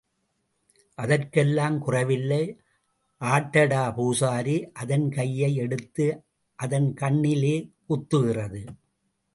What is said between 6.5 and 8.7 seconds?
அதன் கண்ணிலே குத்துகிறது.